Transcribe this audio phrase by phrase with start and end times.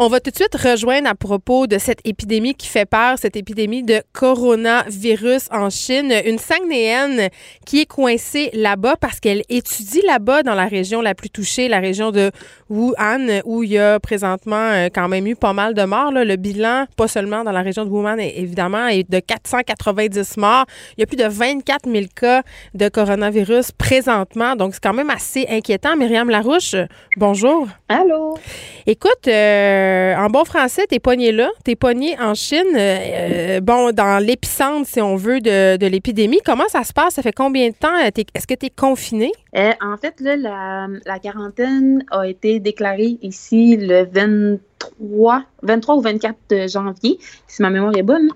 [0.00, 3.36] On va tout de suite rejoindre à propos de cette épidémie qui fait peur, cette
[3.36, 6.12] épidémie de coronavirus en Chine.
[6.24, 7.28] Une Sangnéenne
[7.66, 11.78] qui est coincée là-bas parce qu'elle étudie là-bas dans la région la plus touchée, la
[11.78, 12.30] région de
[12.70, 16.10] Wuhan, où il y a présentement euh, quand même eu pas mal de morts.
[16.10, 20.64] Le bilan, pas seulement dans la région de Wuhan, évidemment, est de 490 morts.
[20.96, 22.42] Il y a plus de 24 000 cas
[22.74, 24.56] de coronavirus présentement.
[24.56, 25.96] Donc, c'est quand même assez inquiétant.
[25.96, 26.76] Myriam Larouche,
[27.18, 27.68] bonjour.
[27.90, 28.38] Allô?
[28.86, 29.81] Écoute, euh,
[30.16, 35.00] en bon français, t'es pogné là, t'es pogné en Chine, euh, bon, dans l'épicentre, si
[35.00, 36.40] on veut, de, l'épidémie.
[36.44, 37.14] Comment ça se passe?
[37.14, 37.96] Ça fait combien de temps?
[37.98, 39.32] Est-ce que tu es confiné?
[39.56, 47.18] Euh, en fait, la, quarantaine a été déclarée ici le 23, 23 ou 24 janvier,
[47.46, 48.28] si ma mémoire est bonne.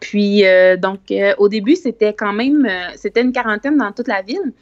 [0.00, 4.22] Puis, euh, donc, euh, au début, c'était quand même, c'était une quarantaine dans toute la
[4.22, 4.52] ville.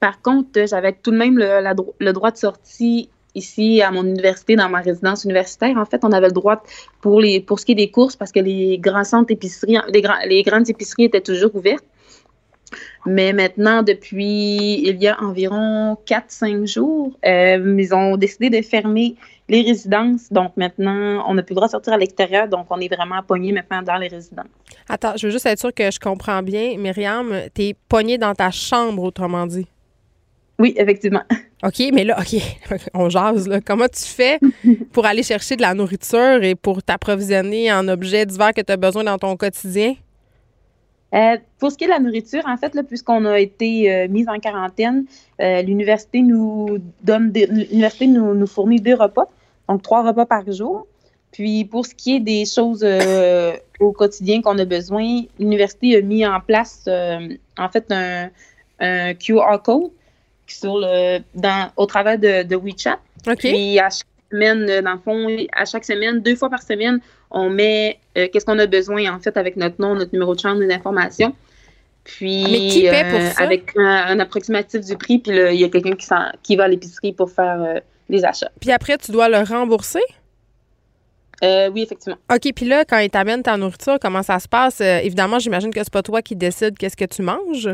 [0.00, 1.60] Par contre, j'avais tout de même le,
[1.98, 6.12] le droit de sortie ici à mon université, dans ma résidence universitaire, en fait, on
[6.12, 6.62] avait le droit
[7.00, 10.42] pour, les, pour ce qui est des courses parce que les grands centres épiceries, les,
[10.42, 11.84] grandes épiceries étaient toujours ouvertes.
[13.06, 19.14] Mais maintenant, depuis il y a environ 4-5 jours, euh, ils ont décidé de fermer
[19.48, 20.32] les résidences.
[20.32, 22.48] Donc maintenant, on n'a plus le droit de sortir à l'extérieur.
[22.48, 24.46] Donc on est vraiment pogné maintenant dans les résidences.
[24.88, 26.76] Attends, je veux juste être sûre que je comprends bien.
[26.78, 29.66] Myriam, tu es pogné dans ta chambre, autrement dit.
[30.58, 31.22] Oui, effectivement.
[31.64, 32.40] OK, mais là, OK,
[32.94, 33.48] on jase.
[33.48, 33.60] Là.
[33.60, 34.38] Comment tu fais
[34.92, 38.76] pour aller chercher de la nourriture et pour t'approvisionner en objets divers que tu as
[38.76, 39.94] besoin dans ton quotidien?
[41.14, 44.28] Euh, pour ce qui est de la nourriture, en fait, puisqu'on a été euh, mis
[44.28, 45.04] en quarantaine,
[45.40, 49.28] euh, l'université nous donne l'université nous, nous, fournit deux repas,
[49.68, 50.86] donc trois repas par jour.
[51.30, 56.00] Puis pour ce qui est des choses euh, au quotidien qu'on a besoin, l'université a
[56.00, 58.30] mis en place en fait un,
[58.80, 59.90] un, QR code
[60.46, 62.98] sur le dans au travers de, de WeChat.
[63.26, 63.52] Okay.
[63.52, 67.00] Puis à chaque semaine, dans le fond, à chaque semaine, deux fois par semaine,
[67.30, 70.40] on met euh, qu'est-ce qu'on a besoin, en fait, avec notre nom, notre numéro de
[70.40, 71.34] chambre, nos informations.
[72.04, 73.42] Puis, Mais qui paie pour ça?
[73.42, 76.06] avec un, un, approximatif du prix, puis il y a quelqu'un qui,
[76.42, 77.80] qui, va à l'épicerie pour faire euh,
[78.10, 78.50] les achats.
[78.60, 80.02] Puis après, tu dois le rembourser?
[81.42, 82.18] Euh, oui, effectivement.
[82.32, 84.80] OK, puis là, quand ils t'amènent ta nourriture, comment ça se passe?
[84.80, 87.70] Euh, évidemment, j'imagine que c'est pas toi qui décide qu'est-ce que tu manges.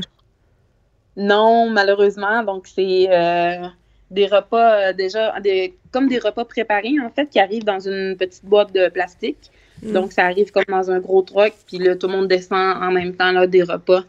[1.20, 2.42] Non, malheureusement.
[2.42, 3.66] Donc, c'est euh,
[4.10, 8.44] des repas déjà, des, comme des repas préparés, en fait, qui arrivent dans une petite
[8.44, 9.50] boîte de plastique.
[9.82, 9.92] Mm.
[9.92, 12.90] Donc, ça arrive comme dans un gros truck, puis là, tout le monde descend en
[12.90, 14.02] même temps là, des repas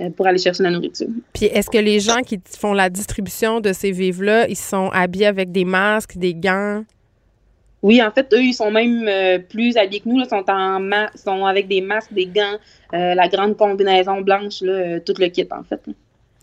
[0.00, 1.08] euh, pour aller chercher la nourriture.
[1.32, 5.26] Puis, est-ce que les gens qui font la distribution de ces vivres-là, ils sont habillés
[5.26, 6.84] avec des masques, des gants?
[7.82, 10.80] Oui, en fait, eux, ils sont même euh, plus habillés que nous, là, sont, en
[10.80, 12.56] ma sont avec des masques, des gants,
[12.94, 15.80] euh, la grande combinaison blanche, là, euh, tout le kit, en fait.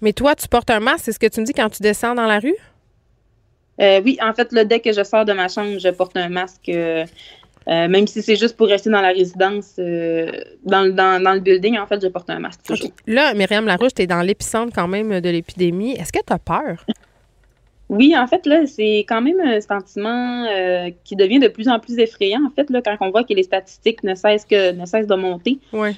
[0.04, 2.14] Mais toi, tu portes un masque, c'est ce que tu me dis quand tu descends
[2.14, 2.58] dans la rue?
[3.80, 6.28] Euh, oui, en fait, là, dès que je sors de ma chambre, je porte un
[6.28, 6.70] masque.
[6.70, 7.06] Euh,
[7.66, 10.30] même si c'est juste pour rester dans la résidence, euh,
[10.66, 12.60] dans, dans, dans, le building, en fait, je porte un masque.
[12.70, 12.92] Okay.
[13.08, 15.94] Là, Myriam Larouche, tu es dans l'épicentre quand même de l'épidémie.
[15.94, 16.86] Est-ce que tu as peur?
[17.88, 21.80] Oui, en fait, là, c'est quand même un sentiment euh, qui devient de plus en
[21.80, 24.86] plus effrayant, en fait, là, quand on voit que les statistiques ne cessent, que, ne
[24.86, 25.60] cessent de monter.
[25.72, 25.92] Oui.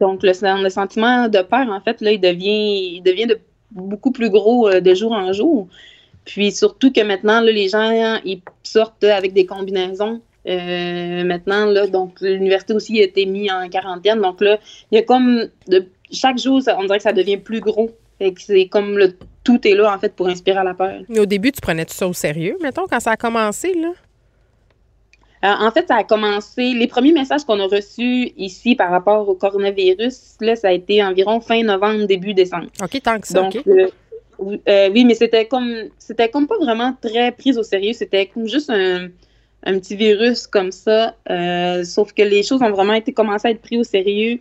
[0.00, 3.38] Donc, le, sentiment de peur, en fait, là, il devient, il devient de
[3.70, 5.68] beaucoup plus gros euh, de jour en jour.
[6.24, 10.20] Puis surtout que maintenant, là, les gens, ils sortent avec des combinaisons.
[10.46, 14.20] Euh, maintenant, là, donc l'université aussi a été mise en quarantaine.
[14.20, 14.58] Donc là,
[14.90, 15.48] il y a comme
[16.10, 17.90] chaque jour, on dirait que ça devient plus gros.
[18.38, 21.02] C'est comme le tout est là, en fait, pour inspirer à la peur.
[21.14, 23.90] Au début, tu prenais tout ça au sérieux, mettons, quand ça a commencé, là?
[25.44, 26.72] Euh, en fait, ça a commencé.
[26.72, 31.02] Les premiers messages qu'on a reçus ici par rapport au coronavirus, là, ça a été
[31.04, 32.68] environ fin novembre, début décembre.
[32.82, 33.42] OK, tant que ça.
[33.42, 33.70] Donc, okay.
[33.70, 33.88] euh,
[34.68, 37.92] euh, oui, mais c'était comme c'était comme pas vraiment très pris au sérieux.
[37.92, 39.08] C'était comme juste un,
[39.64, 41.14] un, petit virus comme ça.
[41.30, 44.40] Euh, sauf que les choses ont vraiment été commencé à être pris au sérieux.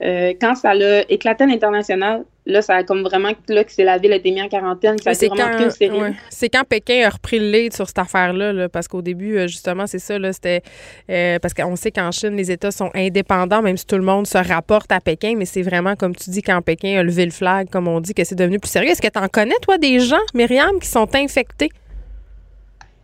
[0.00, 3.84] Euh, quand ça l'a éclaté à l'international, là, ça a comme vraiment là que c'est
[3.84, 5.70] la ville a été mise en quarantaine, que ça a été vraiment quand, pris au
[5.70, 6.02] sérieux.
[6.02, 6.12] Ouais.
[6.30, 9.86] C'est quand Pékin a repris le lead sur cette affaire-là, là, parce qu'au début, justement,
[9.86, 10.62] c'est ça, là, c'était
[11.10, 14.26] euh, parce qu'on sait qu'en Chine, les États sont indépendants, même si tout le monde
[14.26, 17.32] se rapporte à Pékin, mais c'est vraiment, comme tu dis, quand Pékin a levé le
[17.32, 18.90] flag, comme on dit, que c'est devenu plus sérieux.
[18.90, 21.70] Est-ce que tu en connais, toi, des gens, Myriam, qui sont infectés?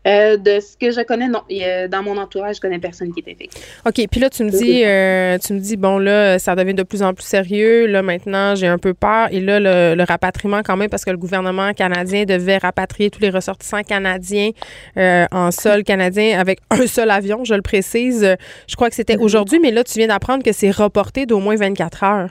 [0.07, 1.41] Euh, de ce que je connais, non.
[1.89, 3.59] dans mon entourage, je connais personne qui est infecté.
[3.87, 4.07] OK.
[4.11, 7.03] Puis là, tu me dis, euh, tu me dis, bon, là, ça devient de plus
[7.03, 7.87] en plus sérieux.
[7.87, 9.29] Là, maintenant, j'ai un peu peur.
[9.31, 13.31] Et là, le, rapatriement, quand même, parce que le gouvernement canadien devait rapatrier tous les
[13.31, 14.51] ressortissants canadiens
[14.99, 18.37] euh, en sol canadien avec un seul avion, je le précise.
[18.67, 21.57] Je crois que c'était aujourd'hui, mais là, tu viens d'apprendre que c'est reporté d'au moins
[21.57, 22.31] 24 heures.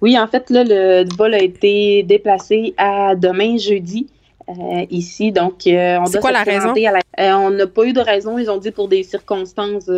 [0.00, 4.06] Oui, en fait, là, le vol a été déplacé à demain, jeudi.
[4.48, 5.32] Euh, ici.
[5.32, 6.74] Donc, euh, on doit quoi la raison?
[6.74, 8.38] Euh, on n'a pas eu de raison.
[8.38, 9.90] Ils ont dit pour des circonstances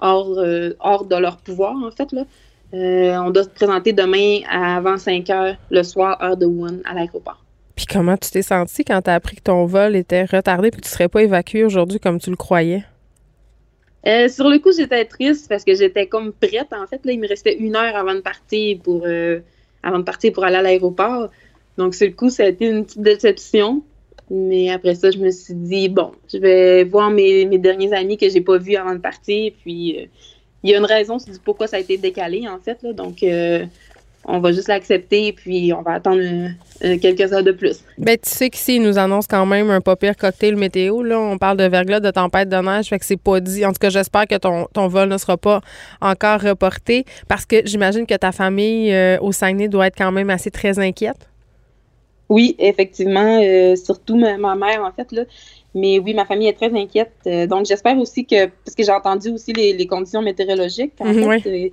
[0.00, 0.38] hors,
[0.80, 2.12] hors de leur pouvoir, en fait.
[2.12, 2.24] Là.
[2.72, 7.42] on doit se présenter demain avant 5 heures le soir, heure de Wuhan, à l'aéroport.
[7.74, 10.70] Puis comment tu t'es senti quand tu as appris que ton vol était retardé et
[10.72, 12.84] que tu ne serais pas évacué aujourd'hui comme tu le croyais?
[14.30, 16.72] sur le coup, j'étais triste parce que j'étais comme prête.
[16.72, 19.06] En fait, là, il me restait une heure avant de partir pour,
[19.82, 21.28] avant de partir pour aller à l'aéroport.
[21.78, 23.82] Donc, sur le coup, ça a été une petite déception.
[24.30, 28.28] Mais après ça, je me suis dit, bon, je vais voir mes, derniers amis que
[28.28, 29.52] j'ai pas vus avant de partir.
[29.62, 30.06] Puis, euh,
[30.62, 32.84] il y a une raison du pourquoi ça a été décalé, en fait.
[32.94, 33.64] Donc, euh,
[34.24, 37.82] on va juste l'accepter puis on va attendre euh, quelques heures de plus.
[37.96, 41.02] Ben, tu sais qu'ici, ils nous annoncent quand même un pas pire cocktail météo.
[41.02, 41.18] Là.
[41.18, 43.64] On parle de verglas, de tempête de neige, fait que c'est pas dit.
[43.64, 45.62] En tout cas, j'espère que ton, ton vol ne sera pas
[46.02, 48.92] encore reporté parce que j'imagine que ta famille
[49.22, 51.28] au Saguenay doit être quand même assez très inquiète.
[52.28, 55.22] Oui, effectivement, euh, surtout ma, mère, en fait, là.
[55.74, 57.12] Mais oui, ma famille est très inquiète.
[57.26, 61.40] Euh, donc, j'espère aussi que, parce que j'ai entendu aussi les, conditions météorologiques, en mhm,
[61.40, 61.68] fait, euh,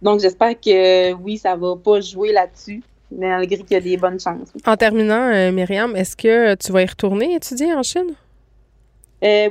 [0.00, 4.20] donc, j'espère que, oui, ça va pas jouer là-dessus, malgré qu'il y a des bonnes
[4.20, 4.48] chances.
[4.64, 8.14] En terminant, Myriam, est-ce que tu vas y retourner étudier en Chine?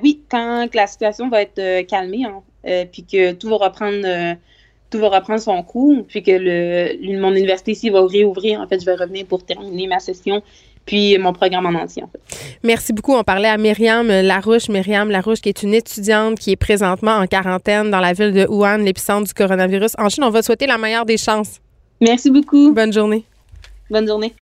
[0.01, 4.37] oui, quand la situation va être calmée, hein, puis que tout va reprendre
[4.89, 8.61] tout va reprendre son cours, puis que le, mon université ici va réouvrir.
[8.61, 10.41] En fait, je vais revenir pour terminer ma session,
[10.85, 12.03] puis mon programme en entier.
[12.03, 12.19] En fait.
[12.63, 13.13] Merci beaucoup.
[13.13, 14.69] On parlait à Myriam Larouche.
[14.69, 18.47] Myriam Larouche, qui est une étudiante qui est présentement en quarantaine dans la ville de
[18.47, 19.93] Wuhan, l'épicentre du coronavirus.
[19.97, 21.59] En Chine, on va souhaiter la meilleure des chances.
[21.99, 22.71] Merci beaucoup.
[22.73, 23.25] Bonne journée.
[23.89, 24.33] Bonne journée.